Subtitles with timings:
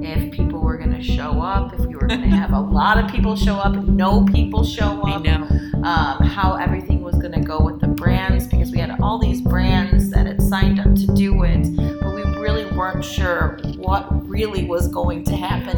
[0.00, 2.98] If people were going to show up, if we were going to have a lot
[3.02, 5.42] of people show up, no people show I up, know.
[5.82, 9.40] um, how everything was going to go with the brands because we had all these
[9.40, 14.64] brands that had signed up to do it, but we really weren't sure what really
[14.64, 15.76] was going to happen.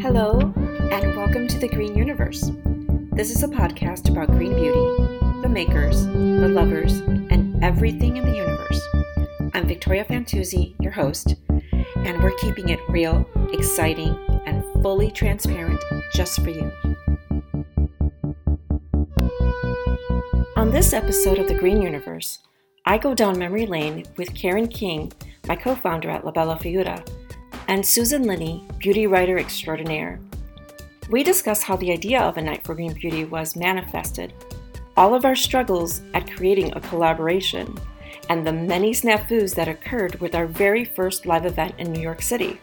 [0.00, 0.38] Hello,
[0.90, 2.50] and welcome to the Green Universe.
[3.12, 7.21] This is a podcast about green beauty, the makers, the lovers, and
[7.62, 8.88] everything in the universe.
[9.54, 11.36] I'm Victoria Fantauzzi, your host,
[11.94, 15.80] and we're keeping it real, exciting, and fully transparent
[16.12, 16.72] just for you.
[20.56, 22.40] On this episode of the Green Universe,
[22.84, 25.12] I go down memory lane with Karen King,
[25.46, 27.06] my co founder at La Bella Figura,
[27.68, 30.18] and Susan Linney, beauty writer extraordinaire.
[31.10, 34.32] We discuss how the idea of a Night for Green Beauty was manifested,
[34.96, 37.78] all of our struggles at creating a collaboration,
[38.28, 42.22] and the many snafus that occurred with our very first live event in New York
[42.22, 42.60] City.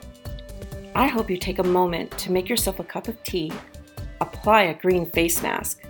[0.95, 3.51] I hope you take a moment to make yourself a cup of tea,
[4.21, 5.81] apply a green face mask,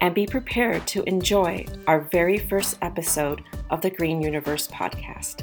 [0.00, 5.42] and be prepared to enjoy our very first episode of the Green Universe podcast.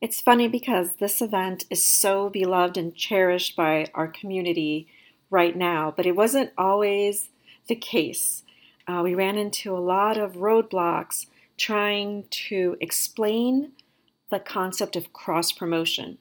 [0.00, 4.86] It's funny because this event is so beloved and cherished by our community
[5.30, 7.30] right now, but it wasn't always
[7.66, 8.42] the case.
[8.86, 13.72] Uh, we ran into a lot of roadblocks trying to explain
[14.30, 16.18] the concept of cross promotion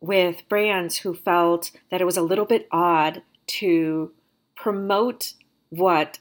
[0.00, 4.12] with brands who felt that it was a little bit odd to
[4.54, 5.34] promote
[5.70, 6.18] what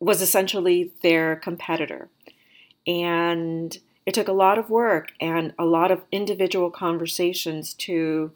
[0.00, 2.08] was essentially their competitor.
[2.86, 8.32] And it took a lot of work and a lot of individual conversations to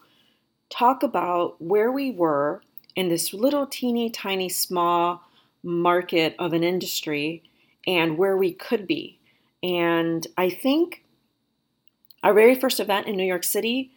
[0.70, 2.62] talk about where we were
[2.98, 5.22] in this little teeny tiny small
[5.62, 7.44] market of an industry
[7.86, 9.16] and where we could be.
[9.62, 11.04] And I think
[12.24, 13.92] our very first event in New York City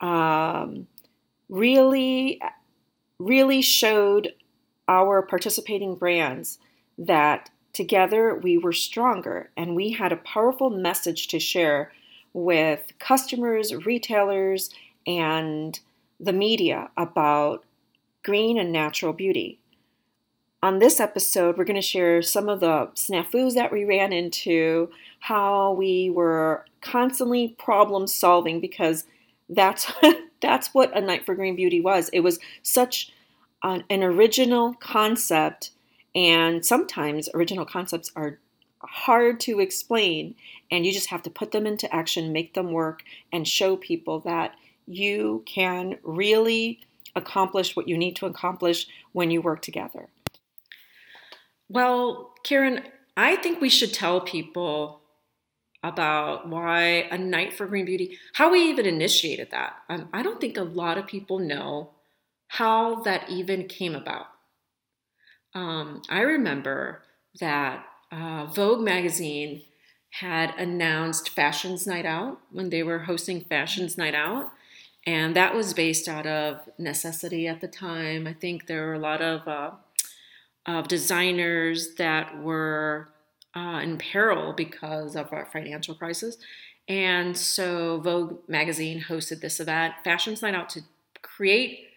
[0.00, 0.86] um,
[1.50, 2.40] really,
[3.18, 4.32] really showed
[4.88, 6.58] our participating brands
[6.96, 11.92] that together we were stronger and we had a powerful message to share
[12.32, 14.70] with customers, retailers,
[15.06, 15.78] and
[16.18, 17.65] the media about
[18.26, 19.60] green and natural beauty.
[20.60, 24.90] On this episode, we're going to share some of the snafus that we ran into,
[25.20, 29.04] how we were constantly problem solving because
[29.48, 29.92] that's
[30.42, 32.10] that's what a night for green beauty was.
[32.12, 33.12] It was such
[33.62, 35.70] an, an original concept
[36.16, 38.40] and sometimes original concepts are
[38.80, 40.34] hard to explain,
[40.70, 44.18] and you just have to put them into action, make them work, and show people
[44.20, 44.54] that
[44.86, 46.80] you can really
[47.16, 50.08] accomplish what you need to accomplish when you work together.
[51.68, 52.82] Well, Karen,
[53.16, 55.00] I think we should tell people
[55.82, 59.76] about why a night for green beauty, how we even initiated that.
[59.88, 61.90] Um, I don't think a lot of people know
[62.48, 64.26] how that even came about.
[65.54, 67.02] Um, I remember
[67.40, 69.62] that uh, Vogue magazine
[70.10, 74.50] had announced Fashions Night Out when they were hosting Fashions Night Out.
[75.06, 78.26] And that was based out of necessity at the time.
[78.26, 79.70] I think there were a lot of, uh,
[80.66, 83.08] of designers that were
[83.54, 86.36] uh, in peril because of our financial crisis.
[86.88, 90.82] And so Vogue magazine hosted this event, Fashions Night Out, to
[91.22, 91.88] create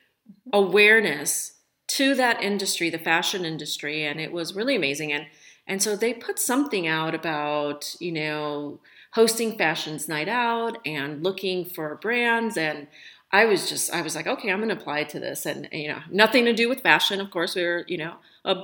[0.54, 1.54] awareness
[1.88, 5.12] to that industry, the fashion industry, and it was really amazing.
[5.12, 5.28] And
[5.68, 8.80] and so they put something out about you know
[9.12, 12.88] hosting fashions night out and looking for brands and
[13.32, 15.88] I was just I was like okay I'm going to apply to this and you
[15.88, 18.16] know nothing to do with fashion of course we were you know
[18.46, 18.56] a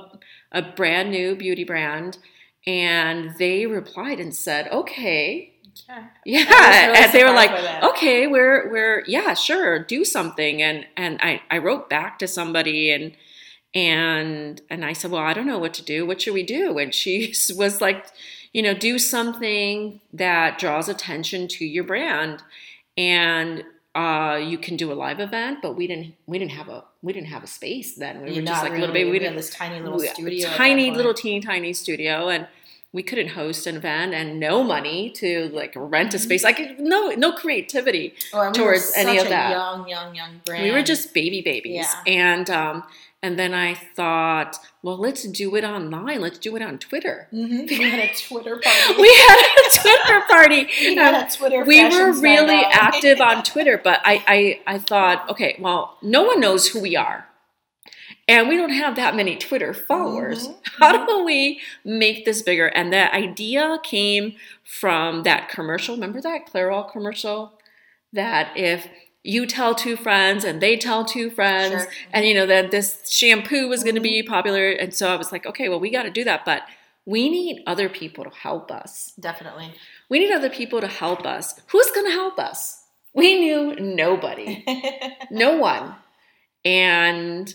[0.52, 2.18] a brand new beauty brand
[2.66, 5.52] and they replied and said okay.
[5.86, 6.06] Yeah.
[6.24, 11.20] yeah really and they were like okay we're we're yeah sure do something and and
[11.20, 13.14] i i wrote back to somebody and
[13.74, 16.06] and and i said well i don't know what to do.
[16.06, 16.78] What should we do?
[16.78, 18.06] And she was like
[18.56, 22.42] you know do something that draws attention to your brand
[22.96, 23.64] and
[23.94, 26.14] uh, you can do a live event, but we didn't.
[26.26, 26.84] We didn't have a.
[27.00, 28.14] We didn't have a space then.
[28.22, 29.10] We You're were just like a little baby.
[29.10, 32.46] We didn't this tiny little we- studio tiny little teeny tiny studio, and
[32.92, 36.16] we couldn't host an event and no money to like rent Mm-hmm.
[36.16, 36.44] a space.
[36.44, 38.12] Like no no creativity.
[38.34, 39.50] Oh, we were towards any of a that.
[39.52, 40.64] young, young, young brand.
[40.64, 42.02] We were just baby babies, Yeah.
[42.28, 42.84] and um,
[43.26, 46.20] and then I thought, well, let's do it online.
[46.20, 47.28] Let's do it on Twitter.
[47.32, 47.68] Mhm.
[47.68, 49.00] We had a Twitter party.
[49.02, 50.68] We had a Twitter party.
[50.80, 51.64] We had a Twitter.
[51.64, 56.40] we were really active on Twitter, but I, I, I thought, okay, well, no one
[56.40, 57.26] knows who we are.
[58.28, 60.48] and we don't have that many Twitter followers.
[60.48, 60.54] Mhm.
[60.80, 62.66] How do we make this bigger?
[62.68, 64.34] And the idea came
[64.64, 65.94] from that commercial.
[65.94, 67.52] Remember that Clairol commercial?
[68.12, 68.88] That if
[69.26, 71.92] you tell two friends and they tell two friends, Sure.
[72.12, 74.32] and you know that this shampoo was going to be Mm-hmm.
[74.32, 76.62] popular, and so I was like, okay, well, we got to do that, but
[77.04, 79.12] we need other people to help us.
[79.18, 79.74] Definitely.
[80.08, 81.60] We need other people to help us.
[81.68, 82.82] Who's going to help us?
[83.14, 84.64] We knew nobody
[85.30, 85.94] no one.
[86.64, 87.54] And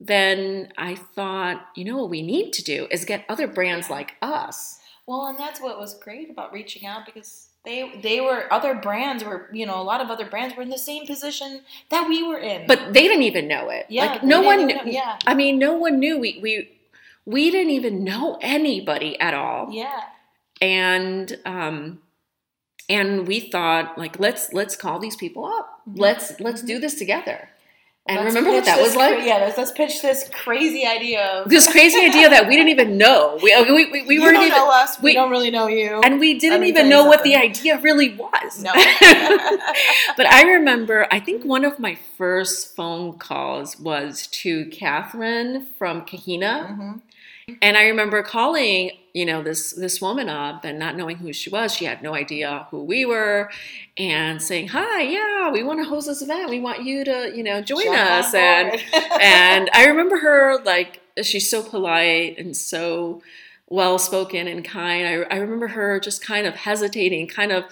[0.00, 4.12] then I thought, you know what we need to do is get other brands like
[4.20, 4.78] us.
[5.06, 9.22] well, and that's what was great about reaching out because they they were other brands
[9.24, 12.22] were you know a lot of other brands were in the same position that we
[12.26, 12.66] were in.
[12.66, 13.86] But they didn't even know it.
[13.88, 14.78] yeah, like no one knew.
[14.86, 16.18] yeah, I mean, no one knew.
[16.18, 16.70] We we
[17.24, 19.70] we didn't even know anybody at all.
[19.70, 20.00] yeah.
[20.60, 22.00] And um
[22.88, 25.82] and we thought like let's let's call these people up.
[25.88, 25.98] Mhm.
[25.98, 27.48] Let's let's do this together.
[28.04, 29.24] And Let's remember what that this was like?
[29.24, 32.98] yeah, let's, let's pitch this crazy idea of This crazy idea that we didn't even
[32.98, 33.38] know.
[33.40, 36.00] We we, we, we you weren't don't even us, we, we- don't really know you.
[36.02, 38.60] and we didn't even know what the idea really was.
[38.60, 38.72] no.
[40.16, 46.02] but I remember, I think one of my first phone calls was to Catherine from
[46.02, 46.76] Kahina.
[46.76, 47.00] Mhm.
[47.60, 51.50] And I remember calling, you know, this this woman up and not knowing who she
[51.50, 51.74] was.
[51.74, 53.50] She had no idea who we were,
[53.98, 56.48] and saying, "Hi, yeah, we want to host this event.
[56.48, 58.72] We want you to, you know, join on us." And
[59.20, 63.22] and I remember her like she's so polite and so
[63.68, 65.06] well spoken and kind.
[65.06, 67.64] I, I remember her just kind of hesitating, kind of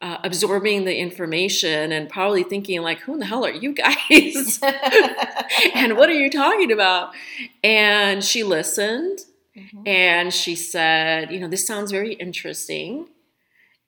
[0.00, 4.60] uh, absorbing the information, and probably thinking like, "Who in the hell are you guys?
[5.74, 7.14] and what are you talking about?"
[7.64, 9.20] And she listened,
[9.56, 9.86] Mhm.
[9.86, 13.08] and she said, "You know, this sounds very interesting."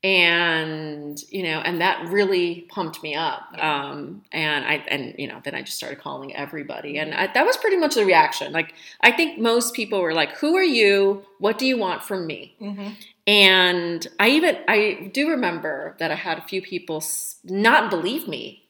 [0.04, 3.84] and you know and that really pumped me up Yeah.
[3.90, 7.46] um and i and you know then i just started calling everybody and I, that
[7.46, 11.24] was pretty much the reaction like i think most people were like who are you
[11.38, 12.92] what do you want from me Mhm.
[13.26, 17.02] and i even i do remember that i had a few people
[17.44, 18.65] not believe me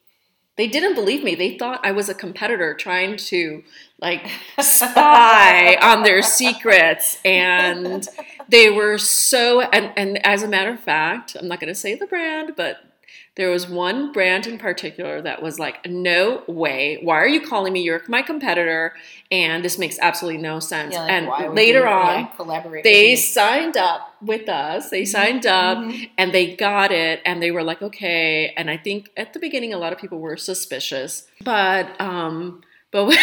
[0.56, 1.34] they didn't believe me.
[1.34, 3.62] They thought i was a competitor trying to
[4.00, 4.28] like
[4.60, 7.18] spy on their secrets.
[7.24, 8.08] And
[8.48, 11.94] they were so and, and as a matter of fact i'm not going to say
[11.94, 12.78] the brand but
[13.36, 16.98] there was one brand in particular that was like no way.
[17.02, 17.82] Why are you calling me?
[17.82, 18.94] You're my competitor.
[19.30, 20.94] And this makes absolutely no sense.
[20.94, 24.88] Yeah, like, and later on yeah, they signed up with us.
[24.88, 25.06] They you?
[25.06, 26.10] signed up Mhm.
[26.16, 28.54] and they got it and they were like okay.
[28.56, 31.26] And i think at the beginning a lot of people were suspicious.
[31.44, 33.14] But um but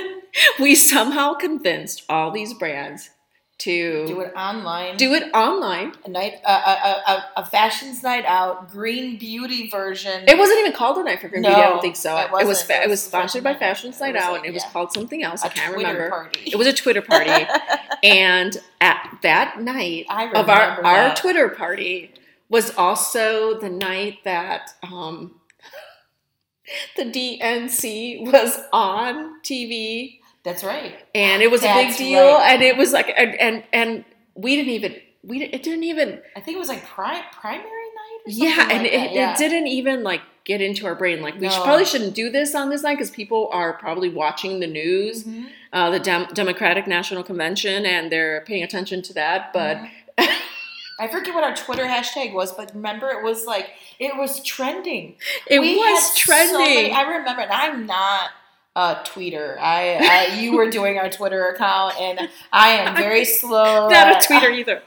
[0.60, 3.10] we somehow convinced all these brands
[3.58, 4.96] to do it online.
[4.96, 10.24] do it online a night, a, a, a, a fashions night out, green beauty version.
[10.28, 12.46] it wasn't even called a night for green beauty i don't think so it it
[12.46, 14.14] was fa- It was was sponsored by Fashion fashion Night.
[14.14, 14.70] night out and it was yeah.
[14.70, 16.40] called something else i can't Twitter remember Party.
[16.52, 17.46] it was a twitter party
[18.04, 21.14] and at that night I of our remember our.
[21.16, 22.12] Twitter party
[22.48, 25.34] was also the night that um,
[26.96, 30.94] the DNC was on TV, That's right.
[31.14, 32.52] and it was a big deal, right.
[32.54, 34.04] and it was like, and and, and
[34.34, 38.20] we didn't even we it didn't even I think it was like pri- primary night.
[38.26, 39.32] Or something yeah, and like it, yeah.
[39.32, 42.54] it didn't even like get into our brain like we should, probably shouldn't do this
[42.54, 45.46] on this night because people are probably watching the news Mhm.
[45.74, 49.90] uh, the Dem- democratic national convention and they're paying attention to that but Mhm.
[51.00, 55.16] I forget what our Twitter hashtag was, but remember it was like it was trending.
[55.46, 58.30] it We was had so many- trending I remember, and I'm not
[58.76, 59.58] a tweeter.
[59.58, 63.88] I, I you were doing our Twitter account, and I am very slow.
[63.88, 64.82] not at- a tweeter either.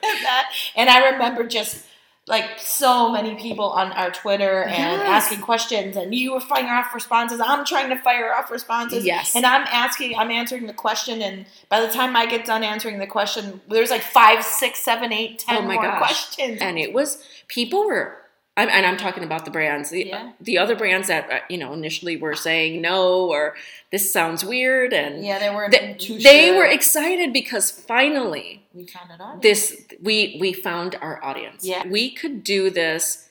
[0.76, 1.86] And I remember just
[2.28, 4.72] like so many people on our Twitter and
[5.02, 5.26] Yes.
[5.26, 7.42] asking questions, and you were firing off responses.
[7.44, 9.04] I'm trying to fire off responses.
[9.04, 12.64] yes And I'm asking, I'm answering the question, and by the time I get done
[12.64, 15.98] answering the question, there's like five, six, seven, eight, ten Oh more gosh.
[15.98, 16.60] questions.
[16.62, 18.20] and it was people were
[18.62, 20.32] I'm, and I'm talking about the brands the, Yeah.
[20.40, 23.56] the other brands that uh, you know initially were saying no or
[23.92, 26.58] this sounds weird and yeah, they they, too they sure.
[26.58, 29.42] were excited because finally we found it out.
[29.42, 29.62] this
[30.02, 31.88] we we found our audience Yeah.
[31.88, 33.30] we could do this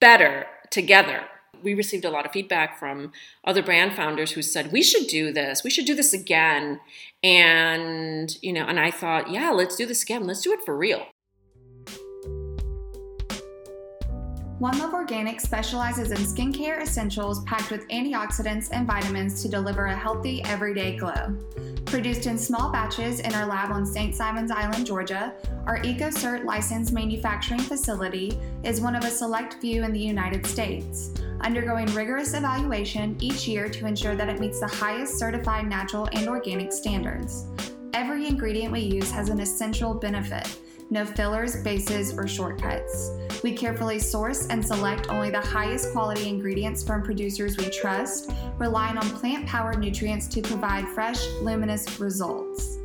[0.00, 1.24] better together
[1.62, 3.12] we received a lot of feedback from
[3.44, 6.80] other brand founders who said we should do this we should do this again
[7.22, 10.76] and you know and i thought yeah let's do this again let's do it for
[10.76, 11.06] real
[14.62, 19.96] One Love Organic specializes in skincare essentials packed with antioxidants and vitamins to deliver a
[19.96, 21.36] healthy, everyday glow.
[21.84, 24.14] Produced in small batches in our lab on St.
[24.14, 25.34] Simons Island, Georgia,
[25.66, 31.10] our EcoCert licensed manufacturing facility is one of a select few in the United States,
[31.40, 36.28] undergoing rigorous evaluation each year to ensure that it meets the highest certified natural and
[36.28, 37.46] organic standards.
[37.94, 40.46] Every ingredient we use has an essential benefit
[40.92, 43.12] no fillers, bases, or shortcuts.
[43.42, 48.98] We carefully source and select only the highest quality ingredients from producers we trust, relying
[48.98, 52.76] on plant powered nutrients to provide fresh, luminous results.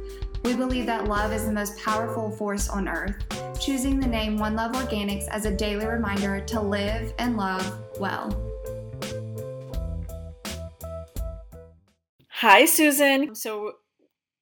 [0.46, 3.18] We believe that love is the most powerful force on earth,
[3.60, 8.32] choosing the name One Love Organics as a daily reminder to live and love well.
[12.30, 13.36] Hi, Susan.
[13.36, 13.74] So,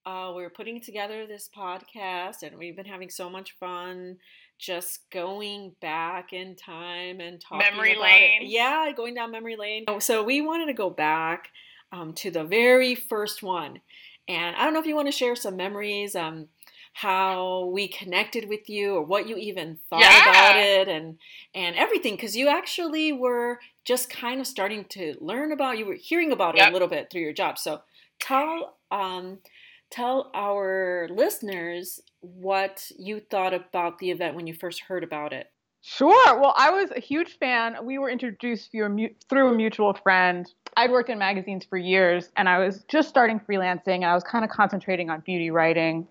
[0.06, 4.18] uh, we're putting together this podcast and we've been having so much fun
[4.60, 8.44] just going back in time and talking memory about lane.
[8.44, 8.50] It.
[8.50, 9.86] Yeah, going down memory lane.
[10.00, 11.50] So we wanted to go back
[11.92, 13.82] um, to the very first one.
[14.28, 16.48] And I don't know if you want to share some memories, um,
[16.94, 20.30] how we connected with you or what you even thought Yeah.
[20.30, 21.18] about it and
[21.54, 25.98] and everything because you actually were just kind of starting to learn about you were
[26.00, 26.70] hearing about it Yep.
[26.70, 27.58] a little bit through your job.
[27.58, 27.82] So
[28.22, 29.40] tell um,
[29.89, 35.51] tell our listeners what you thought about the event when you first heard about it.
[35.88, 36.39] Sure.
[36.39, 37.77] Well, I was a huge fan.
[37.84, 40.51] We were introduced through a, mutual friend.
[40.75, 44.24] I'd worked in magazines for years and I was just starting freelancing and I was
[44.24, 46.08] kind of concentrating on beauty writing.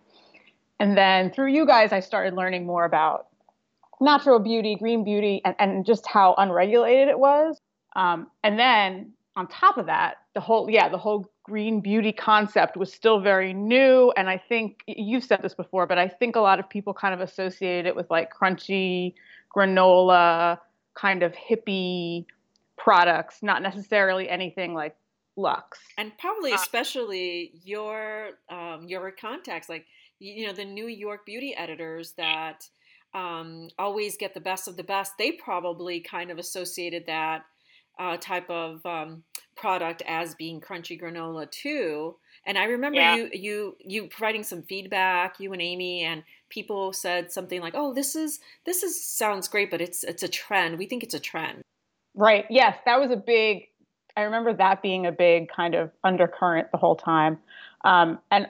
[0.78, 3.26] And then through you guys, I started learning more about
[4.00, 7.60] natural beauty, green beauty, and, and just how unregulated it was.
[7.96, 12.76] Um, and then on top of that, the whole, yeah, the whole green beauty concept
[12.76, 14.12] was still very new.
[14.16, 17.14] And I think you've said this before, but I think a lot of people kind
[17.14, 19.14] of associated it with like crunchy,
[19.54, 20.58] granola,
[20.94, 22.24] kind of hippie
[22.76, 24.96] products, not necessarily anything like
[25.36, 25.78] Lux.
[25.98, 29.86] And probably Uh, especially your um, your contacts, like
[30.18, 32.68] you you know the New York beauty editors that
[33.14, 35.12] um, always get the best of the best.
[35.18, 37.42] They probably kind of associated that
[37.98, 39.24] uh, type of um,
[39.56, 42.16] product as being crunchy granola too.
[42.46, 43.16] And I remember Yeah.
[43.16, 47.94] you you you providing some feedback, you and Amy, and people said something like, "Oh,
[47.94, 50.78] this is this is sounds great, but it's it's a trend.
[50.78, 51.62] We think it's a trend."
[52.14, 52.44] Right.
[52.50, 53.68] Yes, that was a big.
[54.16, 57.38] I remember that being a big kind of undercurrent the whole time,
[57.84, 58.48] um, and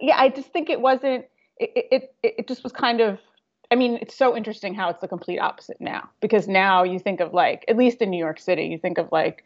[0.00, 1.24] yeah, I just think it wasn't.
[1.58, 3.18] It, it it it just was kind of.
[3.70, 7.18] I mean, it's so interesting how it's the complete opposite now because now you think
[7.20, 9.42] of like at least in New York City, you think of like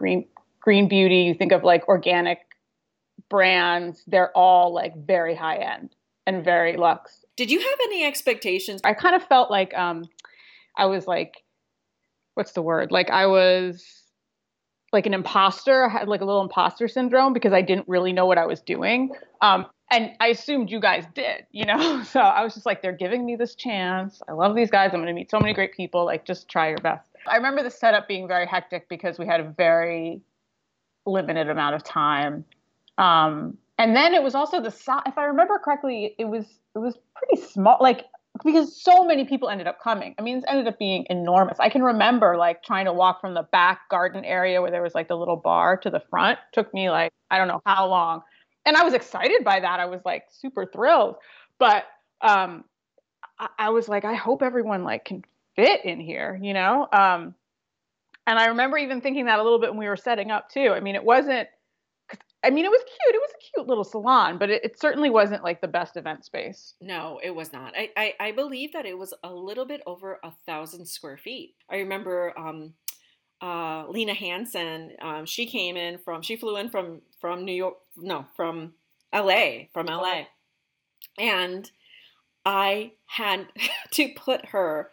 [0.00, 0.24] green
[0.60, 2.38] green beauty, you think of like organic
[3.28, 4.02] brands.
[4.06, 5.94] They're all like very high end
[6.26, 7.24] and very luxe.
[7.36, 8.80] Did you have any expectations?
[8.82, 10.04] I kind of felt like um,
[10.76, 11.36] I was like,
[12.34, 12.90] what's the word?
[12.90, 13.86] Like I was
[14.92, 15.86] like an imposter.
[15.86, 18.60] I had like a little imposter syndrome because I didn't really know what I was
[18.60, 19.10] doing.
[19.40, 22.02] Um, and I assumed you guys did, you know?
[22.10, 24.22] So I was just like, they're giving me this chance.
[24.28, 24.90] I love these guys.
[24.92, 26.04] I'm going to meet so many great people.
[26.04, 27.08] Like, just try your best.
[27.26, 30.20] I remember the setup being very hectic because we had a very
[31.06, 32.44] limited amount of time.
[32.98, 35.02] Um, and then it was also the size.
[35.06, 36.44] If I remember correctly, it was
[36.74, 37.78] it was pretty small.
[37.80, 38.04] Like
[38.44, 40.14] because so many people ended up coming.
[40.18, 41.58] I mean, it ended up being enormous.
[41.58, 44.94] I can remember like trying to walk from the back garden area where there was
[44.94, 46.38] like the little bar to the front.
[46.52, 48.22] took me like I don't know how long,
[48.70, 49.80] and I was excited by that.
[49.80, 51.16] I was like super thrilled,
[51.58, 51.86] but
[52.20, 52.62] um,
[53.36, 55.24] I, I was like, I hope everyone like can
[55.56, 56.86] fit in here, you know.
[56.92, 57.34] Um,
[58.28, 60.72] and I remember even thinking that a little bit when we were setting up too.
[60.72, 61.48] I mean, it wasn't.
[62.44, 63.14] I mean, it was cute.
[63.16, 66.24] It was a cute little salon, but it, it certainly wasn't like the best event
[66.24, 66.74] space.
[66.80, 67.74] No, it was not.
[67.76, 71.56] I, I, I believe that it was a little bit over a thousand square feet.
[71.68, 72.72] I remember um,
[73.40, 74.92] uh, Lina Hanson.
[75.00, 76.22] Um, she came in from.
[76.22, 77.76] She flew in from from New York.
[77.96, 78.74] No, from
[79.12, 79.68] L.A.
[79.72, 80.28] From L.A.
[81.18, 81.70] And
[82.44, 83.46] I had
[83.92, 84.90] to put her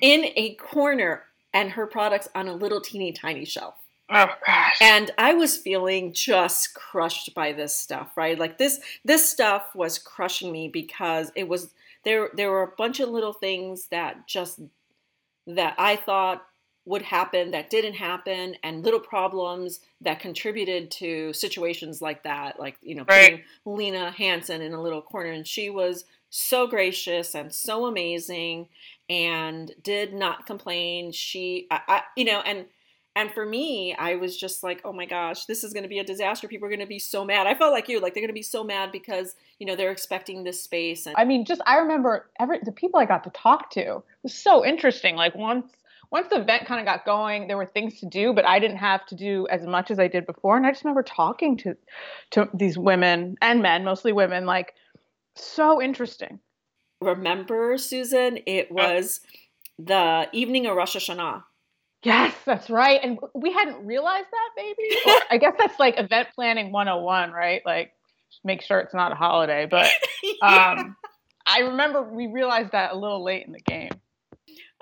[0.00, 3.74] in a corner and her products on a little teeny tiny shelf.
[4.10, 4.78] Oh gosh.
[4.80, 8.38] And I was feeling just crushed by this stuff, right?
[8.38, 11.70] Like this this stuff was crushing me because it was
[12.04, 14.60] there there were a bunch of little things that just
[15.46, 16.42] that I thought
[16.84, 22.76] would happen that didn't happen and little problems that contributed to situations like that like
[22.82, 23.42] you know Right.
[23.64, 28.68] putting Lina Hanson in a little corner and she was so gracious and so amazing
[29.08, 32.66] and did not complain she I, I you know and
[33.14, 35.98] and for me, I was just like, oh my gosh, this is going to be
[35.98, 36.48] a disaster.
[36.48, 37.46] People are going to be so mad.
[37.46, 39.90] I felt like you, like they're going to be so mad because, you know, they're
[39.90, 41.06] expecting this space.
[41.06, 44.32] And I mean, just I remember every the people I got to talk to was
[44.32, 45.14] so interesting.
[45.14, 45.66] Like once
[46.12, 48.76] once the event kind of got going, there were things to do, but I didn't
[48.76, 50.58] have to do as much as I did before.
[50.58, 51.74] And I just remember talking to
[52.32, 54.74] to these women and men, mostly women, like
[55.34, 56.38] so interesting.
[57.00, 59.20] Remember, Susan, it was
[59.78, 61.44] the evening of Rosh Hashanah.
[62.04, 63.00] Yes, that's right.
[63.02, 64.96] And we hadn't realized that, maybe.
[65.06, 67.62] Or I guess that's like event planning 101, right?
[67.64, 67.92] Like
[68.44, 69.66] make sure it's not a holiday.
[69.66, 69.86] But
[70.42, 70.94] um,
[71.46, 73.91] I remember we realized that a little late in the game.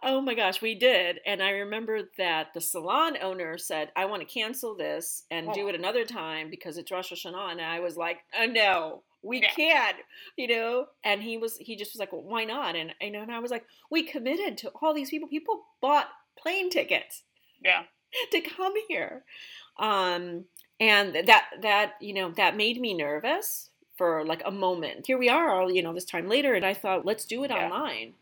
[0.03, 1.21] Oh my gosh, we did.
[1.27, 5.69] And I remember that the salon owner said, I want to cancel this and do
[5.69, 7.53] it another time because it's Rosh Hashanah.
[7.53, 9.51] And I was like, oh no, we Yeah.
[9.51, 9.97] can't,
[10.37, 10.87] you know?
[11.05, 12.77] And he was, he just was like, well, why not?
[12.77, 15.29] And, you know, and I was like, we committed to all these people.
[15.29, 17.23] People bought plane tickets
[17.63, 17.83] Yeah.
[18.33, 19.25] to come here.
[19.79, 20.45] Um,
[20.79, 25.07] and that, that, you know, that made me nervous for like a moment.
[25.07, 26.55] Here we are, all, you know, this time later.
[26.55, 27.65] And I thought, let's do it Yeah.
[27.67, 28.15] online.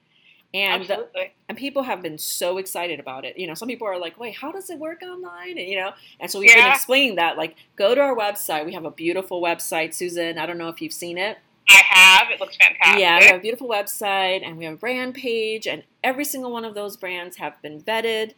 [0.54, 1.06] And the,
[1.48, 3.36] and people have been so excited about it.
[3.36, 5.92] You know, some people are like, "Wait, how does it work online?" And you know,
[6.20, 7.36] and so we've been explaining that.
[7.36, 8.64] Like, go to our website.
[8.64, 10.38] We have a beautiful website, Susan.
[10.38, 11.36] I don't know if you've seen it.
[11.68, 12.30] I have.
[12.30, 12.98] It looks fantastic.
[12.98, 16.50] Yeah, we have a beautiful website, and we have a brand page, and every single
[16.50, 18.32] one of those brands have been vetted.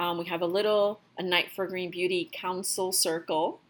[0.00, 3.60] Um, we have a little a Night for Green Beauty Council circle,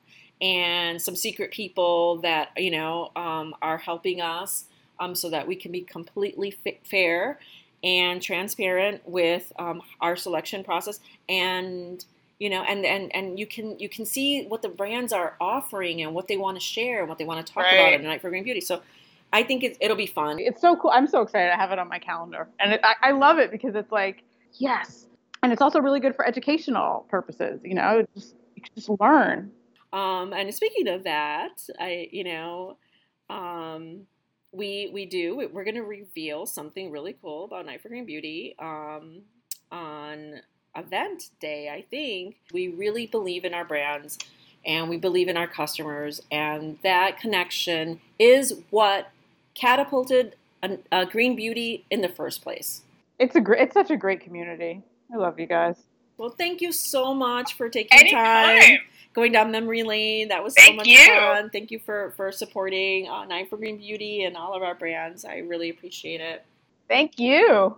[0.41, 4.65] and some secret people that you know um, are helping us,
[4.99, 7.39] um, so that we can be completely fa- fair
[7.83, 12.05] and transparent with um, our selection process, and
[12.39, 16.03] you know, and and and you can you can see what the brands are offering
[16.03, 18.01] and what they want to share and what they want to talk about Right.
[18.01, 18.61] in Night for Green Beauty.
[18.61, 18.83] So.
[19.35, 20.39] I think it, it'll be fun.
[20.39, 20.91] It's so cool.
[20.91, 21.51] I'm so excited.
[21.51, 24.25] I have it on my calendar, and it, I, I love it because it's like
[24.59, 25.07] yes,
[25.43, 27.63] and it's also really good for educational purposes.
[27.65, 29.51] You know, just you can just learn.
[29.91, 32.77] Um, and speaking of that, I you know,
[33.31, 34.03] um,
[34.53, 38.55] we we do we're going to reveal something really cool about Night for Green Beauty
[38.59, 39.23] um,
[39.71, 40.41] on
[40.77, 41.69] event day.
[41.69, 44.19] I think we really believe in our brands
[44.65, 49.11] and we believe in our customers, and that connection is what
[49.55, 52.83] catapulted a, a green beauty in the first place.
[53.19, 53.63] It's a great.
[53.63, 54.83] It's such a great community.
[55.13, 55.77] I love you guys.
[56.17, 58.79] Well, thank you so much for taking time.
[59.17, 59.23] Anytime.
[59.23, 60.29] going down memory lane.
[60.29, 61.07] That was so Thank much you.
[61.07, 61.51] fun.
[61.51, 65.25] Thank you for for supporting uh, Night for Green Beauty and all of our brands.
[65.25, 66.45] I really appreciate it.
[66.89, 67.77] Thank you.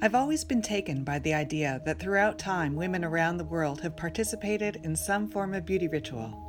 [0.00, 3.96] I've always been taken by the idea that throughout time, women around the world have
[3.96, 6.48] participated in some form of beauty ritual.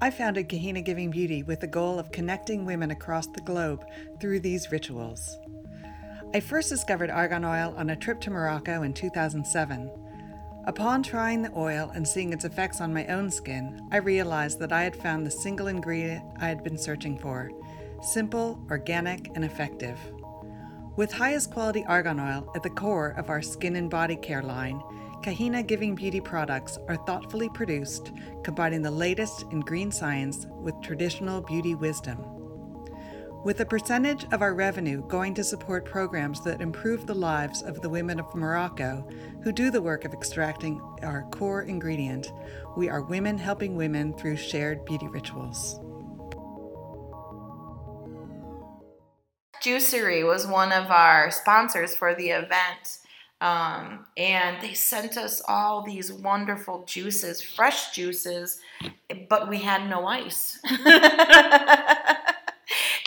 [0.00, 3.84] I founded Kahina Giving Beauty with the goal of connecting women across the globe
[4.18, 5.36] through these rituals.
[6.32, 9.90] I first discovered argan oil on a trip to Morocco in 2007.
[10.64, 14.72] Upon trying the oil and seeing its effects on my own skin, I realized that
[14.72, 17.50] I had found the single ingredient I had been searching for
[18.02, 19.98] simple, organic, and effective.
[20.96, 24.82] With highest quality argan oil at the core of our skin and body care line,
[25.22, 31.42] Kahina Giving Beauty products are thoughtfully produced, combining the latest in green science with traditional
[31.42, 32.39] beauty wisdom.
[33.42, 37.80] With a percentage of our revenue going to support programs that improve the lives of
[37.80, 39.08] the women of Morocco
[39.42, 42.30] who do the work of extracting our core ingredient,
[42.76, 45.80] we are women helping women through shared beauty rituals.
[49.62, 52.98] Juicery was one of our sponsors for the event.
[53.40, 58.58] Um, and they sent us all these wonderful juices, fresh juices,
[59.30, 60.60] but we had no ice.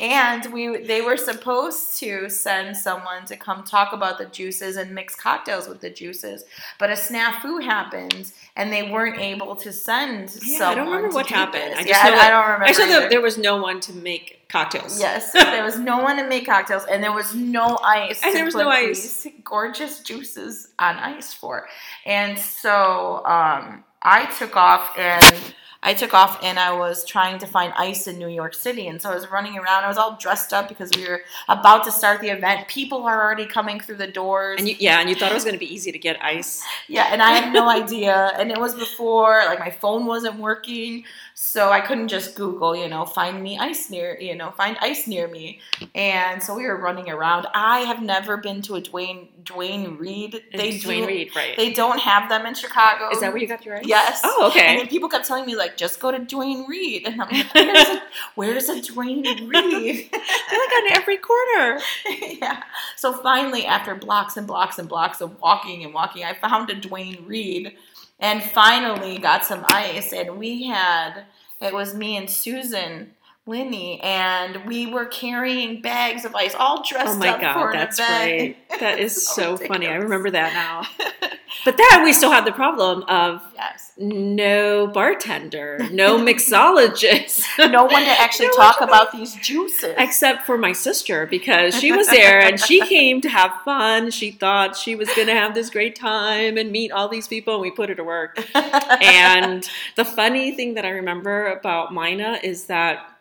[0.04, 4.94] and we they were supposed to send someone to come talk about the juices and
[4.94, 6.44] mix cocktails with the juices,
[6.78, 11.16] but a snafu happened and they weren't able to send Yeah, someone I don't remember
[11.16, 11.72] what happened.
[11.72, 11.80] this.
[11.80, 12.66] I just yeah, know I, I don't remember.
[12.66, 15.00] I saw that there was no one to make cocktails.
[15.00, 18.22] Yes, there was no one to make cocktails, and there was no ice.
[18.24, 19.24] And there was no ice.
[19.24, 21.68] these Gorgeous juices on ice for,
[22.06, 27.46] and so um, I took off and I took off and I was trying to
[27.46, 29.84] find ice in New York City, and so I was running around.
[29.84, 32.68] I was all dressed up because we were about to start the event.
[32.68, 34.60] People are already coming through the doors.
[34.60, 36.64] And you, yeah, and you thought it was going to be easy to get ice.
[36.88, 38.32] Yeah, and I had no idea.
[38.38, 41.04] And it was before, like, my phone wasn't working.
[41.36, 45.08] So I couldn't just Google, you know, find me ice near, you know, find ice
[45.08, 45.60] near me.
[45.96, 47.48] And so we were running around.
[47.56, 50.44] I have never been to a Duane Duane Reade.
[50.54, 51.58] They Duane do, Reade, right?
[51.58, 53.10] They don't have them in Chicago.
[53.10, 53.86] Is that where you got your ice?
[53.86, 54.22] Yes.
[54.24, 54.68] Oh, okay.
[54.68, 57.54] And then people kept telling me like, just go to Duane Reade, and I'm like,
[57.54, 58.02] where's a,
[58.36, 60.10] where's a Duane Reade?
[60.12, 61.80] They're like on every corner.
[62.22, 62.64] yeah.
[62.96, 66.76] So finally, after blocks and blocks and blocks of walking and walking, I found a
[66.76, 67.76] Duane Reade
[68.20, 70.14] and finally got some ice.
[70.14, 71.26] And we had,
[71.62, 73.12] it was me and Susan.
[73.46, 78.00] Linney, and we were carrying bags of ice, all dressed Oh my up god, that's
[78.00, 78.12] event.
[78.40, 78.58] great.
[78.80, 79.88] That is So so funny.
[79.88, 81.30] I remember that now.
[81.66, 83.92] But then we still had the problem of yes.
[83.98, 87.46] no bartender, no mixologist.
[87.72, 89.94] No one to actually No talk about these juices.
[89.98, 94.10] Except for my sister, because she was there and she came to have fun.
[94.10, 97.54] She thought she was going to have this great time and meet all these people,
[97.54, 98.44] and we put her to work.
[98.56, 99.64] And
[99.96, 103.13] the funny thing that I remember about Mina is that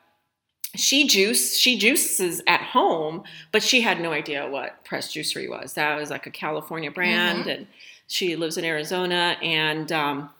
[0.74, 5.74] she juice she juices at home, but she had no idea what Pressed Juicery was.
[5.74, 7.66] That was like a California brand, and
[8.06, 10.30] she lives in Arizona, and um,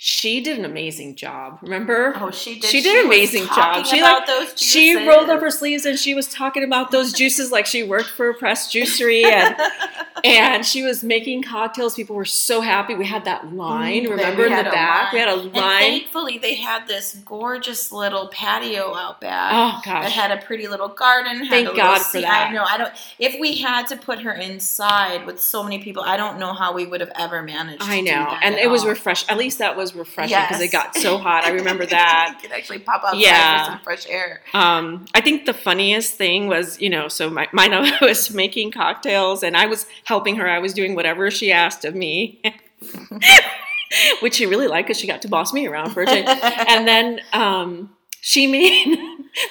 [0.00, 1.58] she did an amazing job.
[1.60, 2.12] Remember?
[2.20, 2.70] oh, she did.
[2.70, 3.84] She did an was amazing job.
[3.84, 4.68] She, about like, those juices.
[4.68, 8.10] She rolled up her sleeves and she was talking about those juices like she worked
[8.10, 9.56] for a Pressed Juicery and
[10.24, 11.96] and she was making cocktails.
[11.96, 12.94] People were so happy.
[12.94, 15.12] We had that line, Mm, remember in the back?
[15.12, 15.78] We had a And line.
[15.80, 19.50] thankfully, they had this gorgeous little patio out back.
[19.52, 20.12] Oh gosh.
[20.12, 21.48] had a pretty little garden.
[21.48, 22.50] Thank God for sea- that.
[22.50, 22.64] I know.
[22.68, 22.92] I don't.
[23.18, 26.72] If we had to put her inside with so many people, I don't know how
[26.72, 27.82] we would have ever managed.
[27.82, 28.12] I know.
[28.12, 29.28] that And it was refreshing.
[29.28, 30.68] At least that was refreshing because Yes.
[30.68, 31.44] it got so hot.
[31.44, 32.34] I remember that.
[32.42, 33.64] you could actually pop outside Yeah.
[33.64, 34.42] for some fresh air.
[34.54, 39.42] Um, I think the funniest thing was, you know, so my, Mina was making cocktails
[39.42, 40.48] and I was helping her.
[40.48, 42.40] I was doing whatever she asked of me,
[44.20, 46.28] which she really liked because she got to boss me around for a change.
[46.28, 48.98] And then um, she made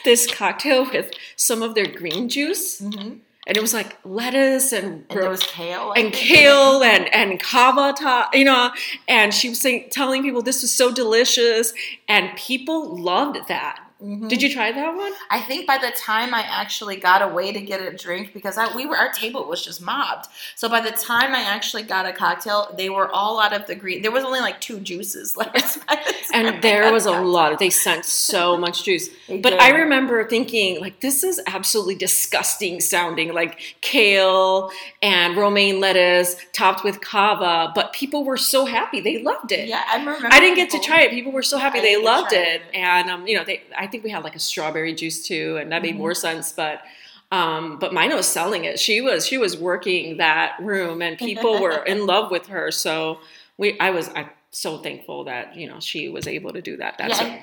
[0.05, 3.19] this cocktail with some of their green juice, Mhm.
[3.47, 5.93] And it was like lettuce and And there was kale.
[5.93, 8.71] And kale and and kava top, you know.
[9.07, 11.73] And she was saying, telling people this was so delicious,
[12.09, 13.79] and people loved that.
[14.03, 14.29] Mhm.
[14.29, 15.11] Did you try that one?
[15.31, 18.75] I think by the time I actually got away to get a drink, because I,
[18.75, 20.27] we were our table was just mobbed.
[20.55, 23.73] So by the time I actually got a cocktail, they were all out of the
[23.73, 24.03] green.
[24.03, 25.79] There was only like two juices left.
[25.87, 27.27] the And there was a cocktail.
[27.31, 27.57] lot.
[27.59, 29.09] They sent so much juice.
[29.27, 29.59] But did.
[29.59, 34.69] I remember thinking, like, this is absolutely disgusting sounding, like kale
[35.01, 37.71] and romaine lettuce topped with kava.
[37.73, 39.67] But people were so happy; they loved it.
[39.67, 40.27] Yeah, I remember.
[40.31, 41.09] I didn't get to try it.
[41.09, 42.61] People were so happy; I they didn't get to loved it.
[42.61, 42.75] it.
[42.75, 45.71] And um, you know, they I think we had like a strawberry juice too, and
[45.71, 45.99] that made Mhm.
[45.99, 46.51] more sense.
[46.51, 46.81] But
[47.31, 48.79] um, but Mina was selling it.
[48.79, 52.71] She was she was working that room, and people were in love with her.
[52.71, 53.19] So
[53.57, 56.95] we, I was I'm so thankful that you know she was able to do that.
[56.97, 57.41] That's Yeah, what,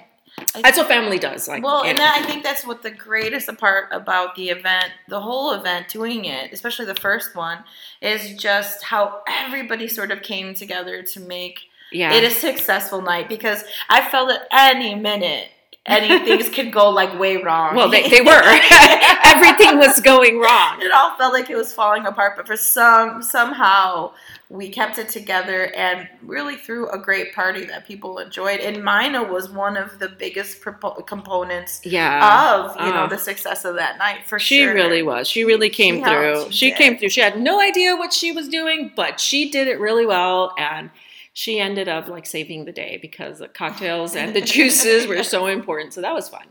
[0.54, 1.46] I- that's what family does.
[1.48, 5.20] Like well, and that, I think that's what the greatest part about the event, the
[5.20, 7.58] whole event, doing it, especially the first one,
[8.00, 11.60] is just how everybody sort of came together to make
[11.92, 12.12] yeah.
[12.14, 13.28] it a successful night.
[13.28, 15.48] Because I felt at any minute,
[15.86, 17.76] any things could go like way wrong.
[17.76, 18.42] Well, they, they were.
[19.24, 20.80] Everything was going wrong.
[20.80, 24.12] it all felt like it was falling apart, but for some somehow
[24.50, 28.60] we kept it together and really threw a great party that people enjoyed.
[28.60, 32.54] And Mina was one of the biggest propo- components Yeah.
[32.54, 34.68] of you know Uh, the success of that night for She sure.
[34.72, 35.26] She really was.
[35.26, 36.42] She really came She helped.
[36.44, 36.52] through.
[36.52, 37.08] She She came through.
[37.08, 40.90] She had no idea what she was doing, but she did it really well and
[41.34, 45.46] she ended up like saving the day because the cocktails and the juices were so
[45.58, 45.92] important.
[45.92, 46.46] So that was fun.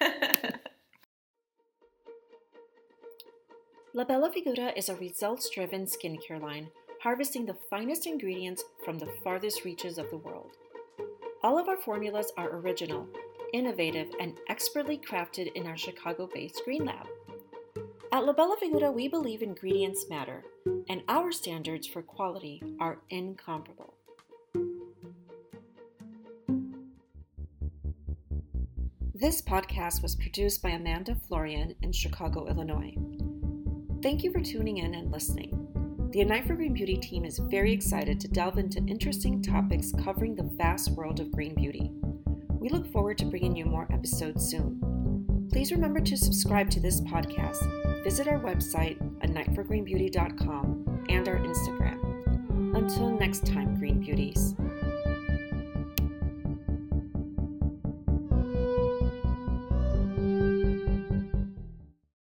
[3.94, 6.68] La Bella Figura is a results driven skincare line,
[7.02, 10.52] harvesting the finest ingredients from the farthest reaches of the world.
[11.42, 13.06] All of our formulas are original,
[13.52, 17.06] innovative, and expertly crafted in our Chicago based Green Lab.
[18.12, 20.42] At La Bella Figura, we believe ingredients matter,
[20.88, 23.91] and our standards for quality are incomparable.
[29.22, 32.96] This podcast was produced by Amanda Florian in Chicago, Illinois.
[34.02, 36.08] Thank you for tuning in and listening.
[36.10, 40.34] The Unite for Green Beauty team is very excited to delve into interesting topics covering
[40.34, 41.92] the vast world of green beauty.
[42.48, 45.46] We look forward to bringing you more episodes soon.
[45.52, 52.76] Please remember to subscribe to this podcast, visit our website, anightforgreenbeauty.com, and our Instagram.
[52.76, 54.56] Until next time, Green Beauties.